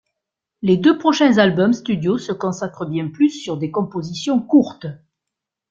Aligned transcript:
Les 0.63 0.77
deux 0.77 0.97
prochains 0.97 1.37
albums 1.37 1.73
studio 1.73 2.17
se 2.17 2.31
consacrent 2.31 2.87
bien 2.87 3.07
plus 3.09 3.29
sur 3.29 3.55
des 3.57 3.69
compositions 3.69 4.41
courtes. 4.41 4.87